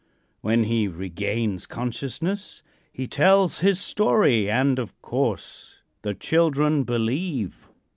When 0.39 0.63
he 0.63 0.87
regains 0.87 1.67
consciousness, 1.67 2.63
he 2.91 3.05
tells 3.05 3.59
his 3.59 3.79
story 3.79 4.49
and, 4.49 4.79
of 4.79 4.99
course, 5.03 5.83
the 6.01 6.15
children 6.15 6.85
believe. 6.85 7.69